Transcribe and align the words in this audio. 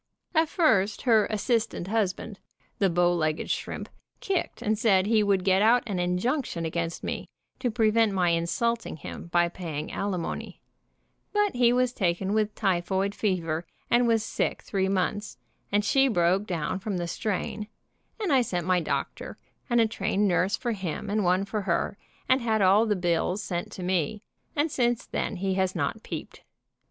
At 0.33 0.49
first 0.49 1.03
her 1.03 1.27
assistant 1.27 1.87
husband, 1.89 2.39
the 2.79 2.89
bow 2.89 3.13
legged 3.13 3.51
shrimp, 3.51 3.87
kicked, 4.19 4.63
and 4.63 4.75
said 4.75 5.05
he 5.05 5.21
would 5.21 5.43
get 5.43 5.61
out 5.61 5.83
an 5.85 5.99
injunction 5.99 6.65
against 6.65 7.03
me, 7.03 7.29
to 7.59 7.69
prevent 7.69 8.11
my 8.11 8.29
insulting 8.29 8.97
him 8.97 9.27
by 9.27 9.47
paying 9.47 9.91
alimony, 9.91 10.59
but 11.33 11.53
he 11.55 11.71
was 11.71 11.93
taken 11.93 12.33
with 12.33 12.55
typhoid 12.55 13.13
fever 13.13 13.63
and 13.91 14.07
was 14.07 14.23
sick 14.23 14.63
three 14.63 14.89
months, 14.89 15.37
and 15.71 15.85
she 15.85 16.07
broke 16.07 16.47
down 16.47 16.79
QUEER 16.79 16.79
CASE 16.79 16.87
IN 16.87 16.95
NEW 16.95 17.01
YORK 17.03 17.09
217 17.21 17.67
from 17.67 17.67
the 17.67 17.67
strain, 17.67 17.67
and 18.19 18.33
I 18.33 18.41
sent 18.41 18.65
my 18.65 18.79
doctor, 18.79 19.37
and 19.69 19.79
a 19.79 19.87
trained 19.87 20.27
nurse 20.27 20.57
for 20.57 20.71
him, 20.71 21.11
and 21.11 21.23
one 21.23 21.45
for 21.45 21.61
her, 21.61 21.95
and 22.27 22.41
had 22.41 22.63
all 22.63 22.87
the 22.87 22.95
bills 22.95 23.43
sent 23.43 23.71
to 23.73 23.83
me, 23.83 24.23
and 24.55 24.71
since 24.71 25.05
then 25.05 25.35
he 25.35 25.53
has 25.53 25.75
not 25.75 26.01
peeped. 26.01 26.41